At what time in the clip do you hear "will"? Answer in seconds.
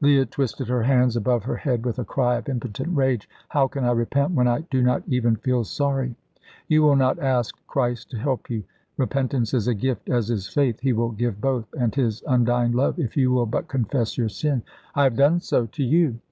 6.82-6.96, 10.92-11.12, 13.30-13.46